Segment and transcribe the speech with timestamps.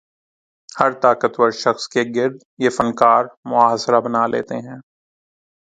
[0.79, 4.79] ہر طاقت ور شخص کے گرد یہ فنکار محاصرہ بنا لیتے ہیں۔